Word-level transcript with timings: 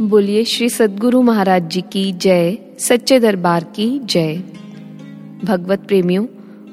बोलिए, 0.00 0.44
श्री 0.44 0.68
सदगुरु 0.68 1.22
महाराज 1.22 1.70
जी 1.70 1.80
की 1.80 2.12
जय, 2.12 2.58
सच्चे 2.78 3.20
दरबार 3.20 3.64
की 3.64 3.98
जय। 3.98 4.42
भगवत 5.44 5.78
प्रेमियों, 5.88 6.26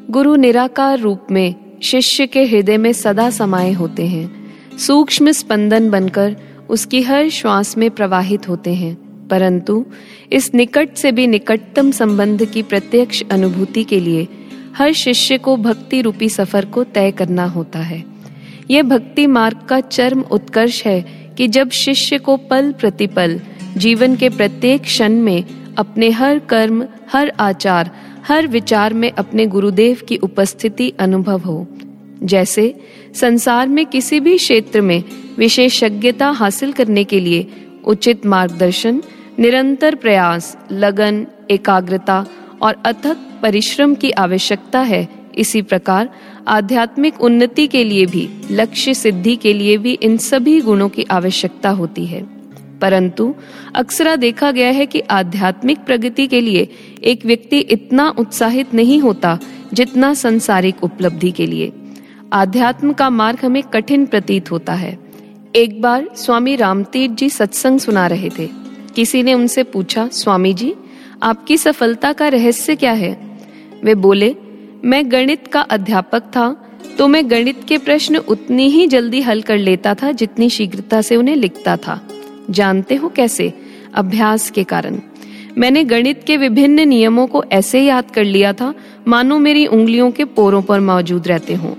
गुरु 0.09 0.35
निराकार 0.35 0.99
रूप 0.99 1.27
में 1.31 1.55
शिष्य 1.83 2.27
के 2.27 2.45
हृदय 2.45 2.77
में 2.77 2.93
सदा 2.93 3.29
समाये 3.29 3.71
होते 3.71 4.07
हैं। 4.07 4.53
सूक्ष्म 4.77 5.31
स्पंदन 5.31 5.89
बनकर 5.89 6.37
उसकी 6.69 7.01
हर 7.01 7.29
श्वास 7.29 7.77
में 7.77 7.91
प्रवाहित 7.91 8.49
होते 8.49 8.73
हैं। 8.73 9.27
परंतु 9.27 9.85
इस 10.31 10.53
निकट 10.55 10.95
से 10.95 11.11
भी 11.11 11.27
निकटतम 11.27 11.91
संबंध 11.91 12.45
की 12.45 12.63
प्रत्यक्ष 12.63 13.23
अनुभूति 13.31 13.83
के 13.83 13.99
लिए 13.99 14.27
हर 14.77 14.93
शिष्य 14.93 15.37
को 15.37 15.57
भक्ति 15.57 16.01
रूपी 16.01 16.29
सफ़र 16.29 16.65
को 16.65 16.83
तय 16.83 17.11
करना 17.11 17.45
होता 17.45 17.79
है। 17.79 18.03
यह 18.71 18.83
भक्ति 18.83 19.27
मार्ग 19.27 19.57
का 19.69 19.79
चरम 19.79 20.21
उत्कर्ष 20.21 20.85
है 20.85 21.16
कि 21.37 21.47
जब 21.47 21.69
शिष्य 21.69 22.17
को 22.17 22.37
पल 22.37 22.71
प्रतिपल, 22.71 23.39
जीवन 23.77 24.15
के 24.15 24.29
प्रत्येक 24.29 24.81
क्षण 24.81 25.11
में 25.11 25.43
अपने 25.77 26.09
हर 26.09 26.39
कर्म, 26.39 26.87
हर 27.13 27.33
आचार, 27.39 27.91
हर 28.27 28.47
विचार 28.47 28.93
में 28.93 29.11
अपने 29.11 29.45
गुरुदेव 29.45 29.97
की 30.07 30.17
उपस्थिति 30.17 30.93
अनुभव 30.99 31.39
हो। 31.39 31.67
जैसे, 32.23 32.81
संसार 33.15 33.67
में 33.67 33.85
किसी 33.85 34.19
भी 34.19 34.37
क्षेत्र 34.37 34.81
में 34.81 35.03
विशेषज्ञता 35.37 36.29
हासिल 36.29 36.71
करने 36.71 37.03
के 37.03 37.19
लिए 37.19 37.47
उचित 37.85 38.25
मार्गदर्शन, 38.25 39.01
निरंतर 39.39 39.95
प्रयास, 39.95 40.57
लगन, 40.71 41.27
एकाग्रता 41.51 42.25
और 42.61 42.81
अथक 42.85 43.17
परिश्रम 43.41 43.95
की 43.95 44.11
आवश्यकता 44.11 44.79
है, 44.79 45.09
इसी 45.37 45.61
प्रकार 45.61 46.09
आध्यात्मिक 46.47 47.21
उन्नति 47.21 47.67
के 47.67 47.83
लिए 47.83 48.05
भी, 48.05 48.29
लक्ष्य 48.51 48.93
सिद्धि 48.93 49.35
के 49.35 49.53
लिए 49.53 49.77
भी 49.77 49.93
इन 49.93 50.17
सभी 50.17 50.61
गुणों 50.61 50.89
की 50.89 51.05
आवश्यकता 51.11 51.69
होती 51.69 52.05
है। 52.05 52.23
परंतु, 52.81 53.35
अक्सरा 53.75 54.15
देखा 54.15 54.51
गया 54.51 54.67
है 54.67 54.85
कि 54.85 54.99
आध्यात्मिक 54.99 55.77
प्रगति 55.79 56.27
के 56.27 56.41
लिए 56.41 56.69
एक 57.03 57.25
व्यक्ति 57.25 57.59
इतना 57.59 58.15
उत्साहित 58.17 58.73
नहीं 58.73 58.99
होता 58.99 59.39
जितना 59.73 60.13
संसारिक 60.13 60.83
उपलब्धि 60.83 61.31
के 61.31 61.45
लिए। 61.45 61.73
आध्यात्म 62.33 62.93
का 62.93 63.09
मार्ग 63.09 63.39
हमें 63.45 63.63
कठिन 63.63 64.05
प्रतीत 64.05 64.51
होता 64.51 64.73
है। 64.73 64.99
एक 65.55 65.81
बार 65.81 66.09
स्वामी 66.15 66.55
रामतीर्थ 66.55 67.13
जी 67.13 67.29
सत्संग 67.29 67.79
सुना 67.79 68.07
रहे 68.07 68.29
थे। 68.39 68.49
किसी 68.95 69.23
ने 69.23 69.33
उनसे 69.33 69.63
पूछा, 69.63 70.07
स्वामी 70.07 70.53
जी, 70.53 70.73
आपकी 71.23 71.57
सफलता 71.57 72.13
का 72.13 72.27
रहस्य 72.27 72.75
क्या 72.75 72.91
है? 72.91 73.37
वे 73.83 73.95
बोले 73.95 74.35
मैं 74.85 75.11
गणित 75.11 75.47
का 75.47 75.61
अध्यापक 75.61 76.21
था 76.21 76.55
तो 76.97 77.07
मैं 77.07 77.29
गणित 77.31 77.63
के 77.67 77.77
प्रश्न 77.77 78.17
उतनी 78.17 78.67
ही 78.67 78.87
जल्दी 78.87 79.21
हल 79.21 79.41
कर 79.41 79.57
लेता 79.57 79.93
था 79.93 80.11
जितनी 80.11 80.49
शीघ्रता 80.49 81.01
से 81.01 81.15
उन्हें 81.15 81.35
लिखता 81.35 81.77
था। 81.77 82.07
जानते 82.49 82.95
हो 82.95 83.09
कैसे? 83.09 83.53
अभ्यास 83.95 84.49
के 84.51 84.63
कारण। 84.63 84.99
मैंने 85.57 85.83
गणित 85.83 86.23
के 86.27 86.37
विभिन्न 86.37 86.87
नियमों 86.87 87.27
को 87.27 87.43
ऐसे 87.43 87.81
याद 87.81 88.11
कर 88.11 88.23
लिया 88.23 88.53
था, 88.53 88.73
मानो 89.07 89.39
मेरी 89.39 89.65
उंगलियों 89.65 90.11
के 90.11 90.25
पोरों 90.25 90.61
पर 90.61 90.79
मौजूद 90.79 91.27
रहते 91.27 91.53
हों। 91.53 91.73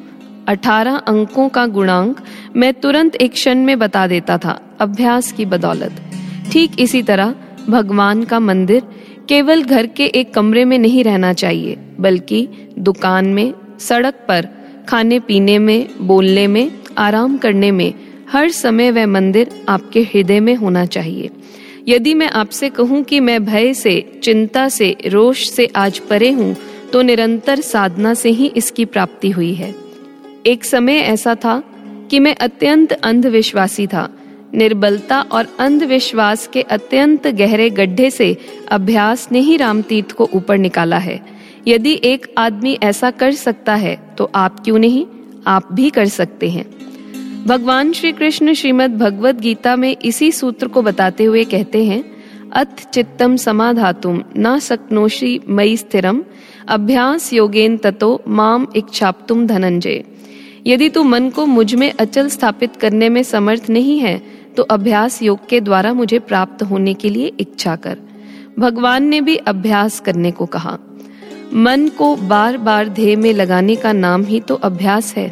अठारह 0.48 0.96
अंकों 0.96 1.48
का 1.48 1.66
गुणांक 1.66 2.20
मैं 2.56 2.72
तुरंत 2.74 3.16
एक 3.16 3.32
क्षण 3.32 3.58
में 3.58 3.78
बता 3.78 4.06
देता 4.06 4.38
था, 4.38 4.76
अभ्यास 4.80 5.32
की 5.32 5.44
बदौलत। 5.44 5.92
ठीक 6.52 6.80
इसी 6.80 7.02
तरह, 7.02 7.34
भगवान 7.68 8.24
का 8.24 8.40
मंदिर 8.40 8.82
केवल 9.28 9.62
घर 9.62 9.86
के 9.86 10.04
एक 10.06 10.34
कमरे 10.34 10.64
में 10.64 10.78
नहीं 10.78 11.04
रहना 11.04 11.32
चाहिए, 11.32 11.76
बल्कि 12.00 12.48
दुकान 12.78 13.26
में, 13.26 13.54
सड़क 13.78 14.14
पर, 14.28 14.48
खाने 14.88 15.20
पीने 15.20 15.58
में, 15.58 15.88
बोलने 16.00 16.46
में, 16.46 16.70
आराम 16.98 17.38
करने 17.38 17.70
में, 17.70 17.94
हर 18.30 18.50
समय 18.50 18.90
वह 18.90 19.06
मंदिर 19.06 19.50
आपके 19.68 20.02
हृदय 20.02 20.40
में 20.40 20.54
होना 20.54 20.84
चाहिए। 20.86 21.30
यदि 21.88 22.14
मैं 22.14 22.28
आपसे 22.30 22.68
कहूँ 22.68 23.02
कि 23.02 23.20
मैं 23.20 23.44
भय 23.44 23.74
से, 23.74 24.20
चिंता 24.22 24.68
से, 24.68 24.96
रोष 25.06 25.48
से 25.48 25.66
आज 25.76 25.98
परे 25.98 26.30
हूँ 26.30 26.56
तो 26.92 27.02
निरंतर 27.02 27.60
साधना 27.60 28.14
से 28.14 28.30
ही 28.30 28.46
इसकी 28.46 28.84
प्राप्ति 28.84 29.30
हुई 29.30 29.54
है। 29.54 29.74
एक 30.46 30.64
समय 30.64 30.98
ऐसा 30.98 31.34
था 31.34 31.62
कि 32.10 32.20
मैं 32.20 32.34
अत्यंत 32.34 32.92
अंधविश्वासी 32.92 33.86
था 33.86 34.08
निर्बलता 34.54 35.20
और 35.22 35.46
अंधविश्वास 35.58 36.46
के 36.46 36.62
अत्यंत 36.62 37.26
गहरे 37.26 37.68
गड्ढे 37.70 38.10
से 38.10 38.36
अभ्यास 38.68 39.28
ने 39.32 39.40
ही 39.40 39.56
रामतीर्थ 39.56 40.12
को 40.12 40.28
ऊपर 40.34 40.58
निकाला 40.58 40.98
है। 40.98 41.20
यदि 41.66 42.00
एक 42.04 42.26
आदमी 42.38 42.78
ऐसा 42.82 43.10
कर 43.10 43.32
सकता 43.32 43.74
है 43.74 43.98
तो 44.18 44.30
आप 44.34 44.60
क्यों 44.60 44.78
नहीं? 44.78 45.06
आप 45.46 45.72
भी 45.72 45.90
कर 45.90 46.06
सकते 46.06 46.50
हैं। 46.50 46.64
भगवान 47.46 47.92
श्री 47.92 48.12
कृष्ण 48.12 48.52
श्रीमद 48.54 48.96
भगवत 48.98 49.34
गीता 49.34 49.76
में 49.76 49.96
इसी 50.04 50.30
सूत्र 50.32 50.68
को 50.68 50.82
बताते 50.82 51.24
हुए 51.24 51.44
कहते 51.44 51.84
हैं, 51.84 52.04
अथ 52.52 52.90
चित्तम 52.90 53.36
समाधातुम, 53.36 54.22
न 54.36 54.58
सकनोशी 54.58 55.40
मई 55.48 55.76
स्थिरम, 55.76 56.22
अभ्यास 56.68 57.32
योगेन 57.32 57.76
ततो 57.76 58.22
माम 58.28 58.66
इच्छाप्तुम 58.76 59.46
धनंजय। 59.46 60.04
यदि 60.66 60.88
तू 60.88 61.02
मन 61.02 61.28
को 61.30 61.46
मुझमें 61.46 61.92
अचल 61.92 62.28
स्थापित 62.28 62.76
करने 62.76 63.08
में 63.08 63.22
समर्थ 63.22 63.70
नहीं 63.70 63.98
है 63.98 64.20
तो 64.58 64.62
अभ्यास 64.62 65.22
योग 65.22 65.46
के 65.48 65.60
द्वारा 65.60 65.92
मुझे 65.94 66.18
प्राप्त 66.18 66.62
होने 66.62 66.94
के 66.94 67.08
लिए 67.08 67.32
इच्छा 67.40 67.76
कर। 67.76 67.98
भगवान 68.58 69.04
ने 69.04 69.20
भी 69.20 69.36
अभ्यास 69.36 70.00
करने 70.00 70.30
को 70.30 70.46
कहा। 70.46 70.78
मन 71.54 71.88
को 71.88 72.16
बार 72.16 72.56
बार 72.58 72.88
ध्येय 72.88 73.16
में 73.16 73.32
लगाने 73.32 73.76
का 73.76 73.92
नाम 73.92 74.24
ही 74.24 74.40
तो 74.40 74.54
अभ्यास 74.54 75.14
है। 75.16 75.28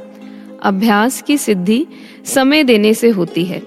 अभ्यास 0.62 1.22
की 1.22 1.38
सिद्धि 1.38 1.86
समय 2.24 2.64
देने 2.64 2.94
से 2.94 3.08
होती 3.08 3.44
है। 3.44 3.62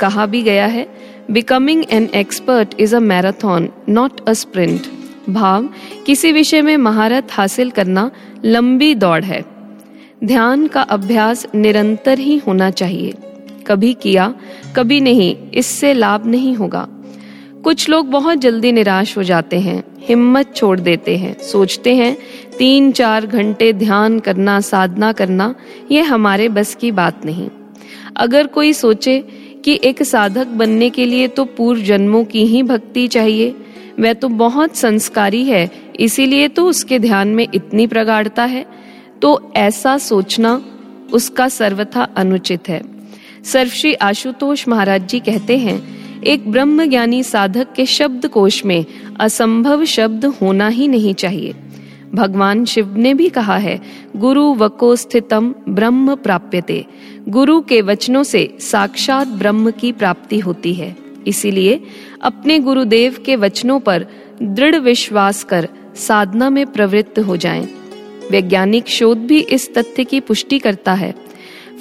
कहा 0.00 0.26
भी 0.26 0.42
गया 0.42 0.66
है 0.66 0.86
becoming 1.30 1.84
an 1.90 2.08
expert 2.14 2.74
is 2.80 2.96
a 2.96 3.00
marathon 3.00 3.68
not 3.88 4.28
a 4.28 4.32
sprint 4.32 4.82
भाव, 5.30 5.68
किसी 6.06 6.32
विषय 6.32 6.62
में 6.62 6.76
महारत 6.76 7.28
हासिल 7.32 7.70
करना 7.70 8.10
लंबी 8.44 8.94
दौड़ 8.94 9.22
है। 9.24 9.44
ध्यान 10.24 10.66
का 10.66 10.82
अभ्यास 10.82 11.46
निरंतर 11.54 12.18
ही 12.18 12.36
होना 12.38 12.70
चाहिए। 12.70 13.14
कभी 13.66 13.92
किया, 13.94 14.34
कभी 14.76 15.00
नहीं, 15.00 15.36
इससे 15.50 15.92
लाभ 15.94 16.26
नहीं 16.26 16.54
होगा। 16.56 16.86
कुछ 17.64 17.88
लोग 17.88 18.06
बहुत 18.06 18.38
जल्दी 18.38 18.72
निराश 18.72 19.16
हो 19.18 19.22
जाते 19.22 19.60
हैं, 19.60 19.82
हिम्मत 19.98 20.54
छोड़ 20.56 20.80
देते 20.80 21.16
हैं, 21.16 21.36
सोचते 21.42 21.94
हैं 21.94 22.16
तीन 22.58 22.92
चार 22.92 23.26
घंटे 23.26 23.72
ध्यान 23.72 24.18
करना, 24.18 24.60
साधना 24.60 25.12
करना, 25.12 25.54
ये 25.90 26.02
हमारे 26.02 26.48
बस 26.48 26.74
की 26.74 26.90
बात 26.90 27.24
नहीं। 27.26 27.48
अगर 28.16 28.46
कोई 28.46 28.72
सोचे 28.72 29.18
कि 29.64 29.80
एक 29.84 30.02
साधक 30.02 30.46
बनने 30.46 30.90
के 30.90 31.06
लिए 31.06 31.28
तो 31.28 31.44
पूर्व 31.44 31.80
जन्मों 31.80 32.24
की 32.24 32.44
ही 32.46 32.62
भक्ति 32.62 33.08
चाहिए, 33.08 33.54
वह 34.00 34.12
तो 34.12 34.28
बहुत 34.28 34.76
संस्कारी 34.76 35.44
है, 35.44 35.70
इसीलिए 36.00 36.48
तो 36.48 36.66
उसके 36.66 36.98
ध्यान 36.98 37.28
में 37.28 37.46
इतनी 37.54 37.86
प्रगाढ़ता 37.86 38.44
है। 38.44 38.66
तो 39.22 39.52
ऐसा 39.56 39.98
सोचना 39.98 40.62
उसका 41.12 41.48
सर्वथा 41.48 42.02
अनुचित 42.16 42.68
है। 42.68 42.93
सर्वश्री 43.44 43.94
आशुतोष 43.94 44.68
महाराज 44.68 45.08
जी 45.08 45.20
कहते 45.20 45.58
हैं, 45.58 46.04
एक 46.22 46.52
ब्रह्म 46.52 46.84
ज्ञानी 46.84 47.22
साधक 47.22 47.72
के 47.72 47.86
शब्द 47.86 48.26
कोश 48.26 48.64
में 48.64 48.84
असंभव 49.20 49.84
शब्द 49.84 50.24
होना 50.24 50.68
ही 50.68 50.88
नहीं 50.88 51.14
चाहिए। 51.14 51.54
भगवान 52.14 52.64
शिव 52.64 52.96
ने 52.96 53.14
भी 53.14 53.28
कहा 53.28 53.56
है, 53.56 53.80
गुरु 54.16 54.54
वको 54.54 54.96
स्थितम 54.96 55.54
ब्रह्म 55.68 56.14
प्राप्यते। 56.14 56.86
गुरु 57.28 57.60
के 57.60 57.80
वचनों 57.82 58.22
से 58.22 58.56
साक्षात 58.60 59.28
ब्रह्म 59.28 59.70
की 59.70 59.92
प्राप्ति 59.92 60.38
होती 60.38 60.74
है। 60.74 60.96
इसीलिए 61.26 61.80
अपने 62.22 62.58
गुरुदेव 62.58 63.16
के 63.26 63.36
वचनों 63.36 63.80
पर 63.80 64.06
दृढ़ 64.42 64.76
विश्वास 64.76 65.44
कर 65.44 65.68
साधना 65.96 66.50
में 66.50 66.66
प्रवृत्त 66.66 67.18
हो 67.18 67.36
जाएँ। 67.36 67.68
वैज्ञानिक 68.30 68.88
शोध 68.88 69.18
भी 69.18 69.40
इस 69.40 69.74
तथ्य 69.74 70.04
की 70.04 70.20
पुष्टि 70.20 70.58
करता 70.58 70.92
है 70.92 71.23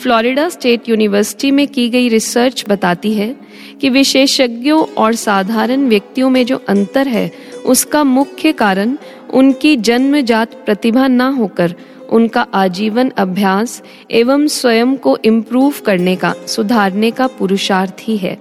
फ्लोरिडा 0.01 0.49
स्टेट 0.49 0.89
यूनिवर्सिटी 0.89 1.51
में 1.51 1.67
की 1.67 1.89
गई 1.89 2.09
रिसर्च 2.09 2.65
बताती 2.69 3.13
है 3.13 3.35
कि 3.81 3.89
विशेषज्ञों 3.89 4.83
और 4.83 5.15
साधारण 5.15 5.87
व्यक्तियों 5.87 6.29
में 6.29 6.45
जो 6.45 6.61
अंतर 6.69 7.07
है, 7.07 7.31
उसका 7.65 8.03
मुख्य 8.03 8.51
कारण 8.51 8.97
उनकी 9.33 9.75
जन्मजात 9.75 10.53
प्रतिभा 10.53 11.07
न 11.07 11.21
होकर 11.21 11.75
उनका 12.09 12.41
आजीवन 12.53 13.09
अभ्यास 13.09 13.83
एवं 14.11 14.47
स्वयं 14.47 14.95
को 14.95 15.17
इम्प्रूव 15.25 15.73
करने 15.85 16.15
का, 16.15 16.33
सुधारने 16.47 17.11
का 17.11 17.27
पुरुषार्थ 17.27 17.95
ही 18.01 18.17
है। 18.17 18.37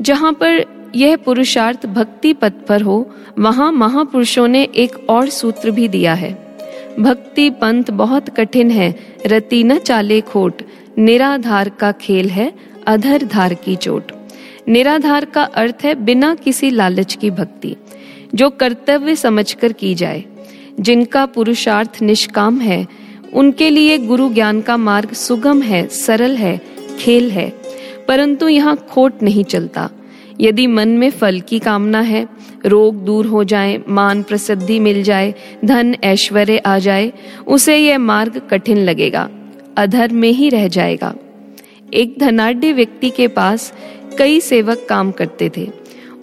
जहाँ 0.00 0.32
पर 0.32 0.64
यह 0.96 1.16
पुरुषार्थ 1.16 1.86
भक्ति 1.86 2.32
पथ 2.32 2.52
पर 2.68 2.82
हो, 2.82 3.10
वहाँ 3.38 3.72
महापुरुषों 3.72 4.48
ने 4.48 4.68
एक 4.76 5.10
और 5.10 5.28
सूत्र 5.28 5.70
भी 5.70 5.88
दिया 5.88 6.14
है। 6.14 6.49
भक्ति 6.98 7.50
पंथ 7.50 7.84
बहुत 7.90 8.28
कठिन 8.28 8.70
है, 8.70 8.94
रति 9.26 9.64
न 9.64 9.78
चाले 9.78 10.20
खोट। 10.20 10.62
निराधार 10.98 11.68
का 11.68 11.92
खेल 11.92 12.30
है, 12.30 12.52
अधर 12.86 13.24
धार 13.24 13.54
की 13.54 13.76
चोट। 13.76 14.12
निराधार 14.68 15.24
का 15.24 15.42
अर्थ 15.42 15.74
है 15.84 15.94
बिना 15.94 16.34
किसी 16.34 16.70
लालच 16.70 17.14
की 17.14 17.30
भक्ति। 17.30 17.76
जो 18.34 18.50
कर्तव्य 18.50 19.16
समझकर 19.16 19.72
की 19.72 19.94
जाए, 19.94 20.24
जिनका 20.80 21.26
पुरुषार्थ 21.26 22.02
निष्काम 22.02 22.60
है, 22.60 22.86
उनके 23.34 23.70
लिए 23.70 23.98
गुरु 23.98 24.32
ज्ञान 24.32 24.60
का 24.60 24.76
मार्ग 24.76 25.12
सुगम 25.12 25.62
है, 25.62 25.88
सरल 25.88 26.36
है, 26.36 26.60
खेल 26.98 27.30
है। 27.30 27.52
परंतु 28.08 28.48
यहाँ 28.48 28.86
खोट 28.90 29.22
नहीं 29.22 29.44
चलता। 29.44 29.90
यदि 30.40 30.66
मन 30.66 30.88
में 30.88 31.10
फल 31.10 31.40
की 31.40 31.58
कामना 31.58 32.00
है, 32.00 32.28
रोग 32.66 33.04
दूर 33.04 33.26
हो 33.26 33.44
जाए, 33.44 33.80
मान 33.88 34.22
प्रसिद्धि 34.22 34.80
मिल 34.80 35.02
जाए, 35.02 35.34
धन 35.64 35.96
ऐश्वर्य 36.04 36.58
आ 36.58 36.78
जाए, 36.78 37.12
उसे 37.46 37.76
यह 37.76 37.98
मार्ग 37.98 38.42
कठिन 38.50 38.76
लगेगा, 38.76 39.30
अधर 39.76 40.12
में 40.12 40.30
ही 40.30 40.48
रह 40.48 40.68
जाएगा। 40.68 41.14
एक 41.94 42.14
धनाढ़ 42.18 42.56
व्यक्ति 42.56 43.10
के 43.10 43.28
पास 43.28 43.72
कई 44.18 44.40
सेवक 44.40 44.86
काम 44.88 45.10
करते 45.10 45.50
थे। 45.56 45.70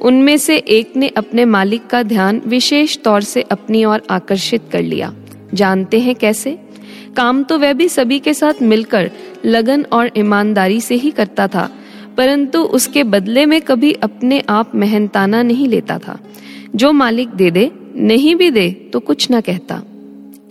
उनमें 0.02 0.38
से 0.38 0.58
एक 0.58 0.96
ने 0.96 1.08
अपने 1.08 1.46
मालिक 1.46 1.88
का 1.88 2.04
ध्यान 2.04 2.42
विशेष 2.46 2.98
तौर 2.98 3.22
से 3.22 3.42
अपनी 3.42 3.86
ओर 3.86 4.02
आकर्षित 4.10 4.62
कर 4.72 4.82
लिया। 4.82 5.14
जानते 5.54 6.00
हैं 6.00 6.16
कैसे? 6.16 6.60
काम 7.16 7.44
तो 7.44 7.60
वह 7.60 7.74
भी 7.74 7.90
सभी 7.90 8.20
के 8.20 8.34
साथ 8.34 8.54
मिलकर, 8.62 9.12
लगन 9.46 9.86
और 9.92 10.12
ईमानदारी 10.18 10.82
से 10.82 10.96
ही 10.96 11.12
करता 11.12 11.48
था 11.48 11.72
परंतु 12.18 12.60
उसके 12.60 13.04
बदले 13.04 13.46
में 13.46 13.62
कभी 13.62 13.92
अपने 13.94 14.40
आप 14.50 14.76
मेहनताना 14.76 15.42
नहीं 15.44 15.68
लेता 15.68 15.98
था। 15.98 16.18
जो 16.76 16.92
मालिक 16.92 17.30
दे 17.30 17.52
दे, 17.52 17.72
नहीं 17.96 18.36
भी 18.36 18.50
दे 18.52 18.70
तो 18.94 19.00
कुछ 19.00 19.30
ना 19.32 19.42
कहता। 19.42 19.82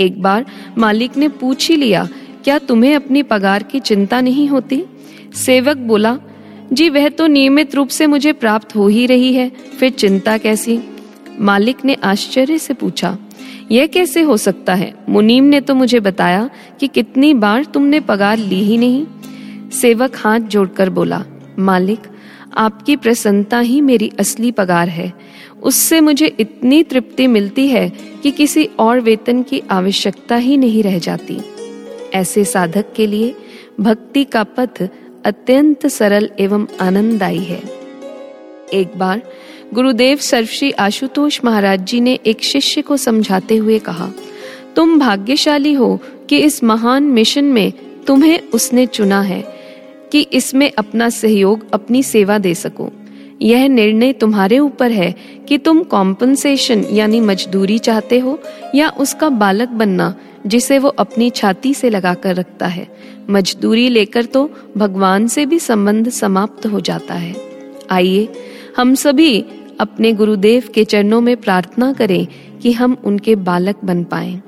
एक 0.01 0.21
बार 0.23 0.47
मालिक 0.79 1.17
ने 1.17 1.29
पूछ 1.29 1.69
ही 1.69 1.77
लिया, 1.77 2.09
क्या 2.45 2.59
तुम्हें 2.59 2.95
अपनी 2.97 3.23
पगार 3.23 3.63
की 3.63 3.81
चिंता 3.81 4.21
नहीं 4.21 4.49
होती? 4.49 4.83
सेवक 5.35 5.77
बोला, 5.77 6.19
जी, 6.73 6.89
वह 6.89 7.09
तो 7.09 7.27
नियमित 7.27 7.75
रूप 7.75 7.89
से 7.89 8.07
मुझे 8.07 8.33
प्राप्त 8.33 8.75
हो 8.77 8.89
ही 8.89 9.07
रही 9.07 9.33
है, 9.35 9.51
फिर 9.81 9.91
चिंता 9.91 10.39
कैसी? 10.39 10.79
मालिक 11.41 11.85
ने 11.85 11.95
आश्चर्य 11.95 12.59
से 12.59 12.75
पूछा, 12.75 13.17
यह 13.73 13.87
कैसे 13.87 14.23
हो 14.23 14.37
सकता 14.37 14.75
है? 14.75 14.95
मुनीम 15.09 15.45
ने 15.45 15.61
तो 15.61 15.75
मुझे 15.75 16.01
बताया 16.01 16.49
कि 16.81 16.89
कितनी 16.89 17.33
बार 17.35 17.65
तुमने 17.65 18.01
पगार 18.01 18.39
ली 18.39 18.63
ही 18.63 18.77
नहीं। 18.79 19.07
सेवक 19.73 20.17
हाथ 20.17 20.41
जोड़कर 20.41 20.91
बोला 20.91 21.25
मालिक, 21.59 22.01
आपकी 22.57 22.97
प्रसन्नता 22.97 23.59
ही 23.59 23.81
मेरी 23.81 24.11
असली 24.21 24.51
पगार 24.51 24.89
है। 24.89 25.13
उससे 25.63 26.01
मुझे 26.01 26.27
इतनी 26.41 26.83
तृप्ति 26.83 27.27
मिलती 27.27 27.67
है 27.69 27.89
कि 28.23 28.31
किसी 28.31 28.65
और 28.79 29.01
वेतन 29.01 29.43
की 29.43 29.63
आवश्यकता 29.71 30.37
ही 30.37 30.57
नहीं 30.57 30.83
रह 30.83 30.99
जाती। 30.99 31.39
ऐसे 32.15 32.45
साधक 32.45 32.93
के 32.97 33.07
लिए 33.07 33.35
भक्ति 33.81 34.25
का 34.25 34.43
पथ 34.43 34.83
अत्यंत 35.25 35.87
सरल 35.87 36.31
एवं 36.41 36.67
आनंददायी 36.81 37.43
है। 37.45 37.63
एक 38.73 38.97
बार 38.97 39.23
गुरुदेव 39.75 40.17
सर्वश्री 40.17 40.71
आशुतोष 40.71 41.41
महाराज 41.45 41.85
जी 41.85 42.01
ने 42.01 42.19
एक 42.27 42.43
शिष्य 42.43 42.83
को 42.83 42.97
समझाते 42.97 43.57
हुए 43.57 43.79
कहा, 43.79 44.11
तुम 44.77 44.99
भाग्यशाली 44.99 45.73
हो 45.73 45.99
कि 46.29 46.39
इस 46.39 46.63
महान 46.65 47.03
मिशन 47.03 47.45
में 47.45 47.73
तुम्हें 48.07 48.39
उसने 48.55 48.87
चुना 48.87 49.21
है। 49.21 49.56
कि 50.17 50.23
इसमें 50.23 50.73
अपना 50.79 51.09
सहयोग, 51.09 51.71
अपनी 51.73 52.03
सेवा 52.03 52.39
दे 52.39 52.55
सको। 52.55 52.93
यह 53.43 53.69
निर्णय 53.69 54.13
तुम्हारे 54.13 54.59
ऊपर 54.59 54.91
है 54.91 55.15
कि 55.49 55.59
तुम 55.59 55.83
कॉम्पनसेशन 55.83 56.85
यानी 56.93 57.21
मजदूरी 57.21 57.79
चाहते 57.79 58.19
हो, 58.19 58.41
या 58.75 58.89
उसका 58.89 59.29
बालक 59.29 59.69
बनना, 59.69 60.15
जिसे 60.47 60.79
वो 60.79 60.89
अपनी 60.89 61.31
छाती 61.31 61.75
से 61.75 61.91
लगाकर 61.91 62.35
रखता 62.35 62.67
है। 62.67 62.89
मजदूरी 63.31 63.89
लेकर 63.89 64.25
तो 64.25 64.51
भगवान 64.77 65.29
से 65.29 65.47
भी 65.47 65.59
संबंध 65.59 66.09
समाप्त 66.09 66.67
हो 66.67 66.81
जाता 66.81 67.15
है। 67.15 67.37
आइए, 67.91 68.29
हम 68.77 68.95
सभी 68.95 69.45
अपने 69.81 70.13
गुरुदेव 70.13 70.63
के 70.75 70.85
चरणों 70.85 71.21
में 71.21 71.37
प्रार्थना 71.37 71.93
करें 71.93 72.27
कि 72.63 72.73
हम 72.73 72.97
उनके 73.05 73.35
बालक 73.35 73.77
बन 73.85 74.05
पाए। 74.05 74.41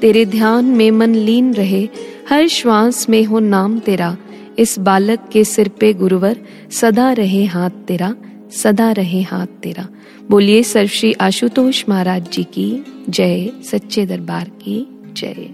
तेरे 0.00 0.26
ध्यान 0.26 0.64
में 0.64 0.90
मन 0.90 1.14
लीन 1.14 1.54
रहे, 1.54 1.88
हर 2.30 2.46
श्वास 2.46 3.08
में 3.08 3.24
हो 3.24 3.38
नाम 3.38 3.78
तेरा। 3.78 4.16
इस 4.58 4.78
बालक 4.78 5.18
के 5.32 5.44
सिर 5.44 5.68
पे 5.68 5.92
गुरुवर, 5.92 6.36
सदा 6.70 7.12
रहे 7.12 7.44
हाथ 7.44 7.70
तेरा, 7.70 8.14
सदा 8.50 8.92
रहे 8.92 9.22
हाथ 9.22 9.46
तेरा। 9.46 9.88
बोलिए 10.30 10.62
श्री 10.62 11.12
आशुतोष 11.12 11.84
महाराज 11.88 12.30
जी 12.30 12.44
की 12.44 12.84
जय, 13.08 13.48
सच्चे 13.48 14.06
दरबार 14.06 14.48
की 14.48 15.04
जय। 15.12 15.48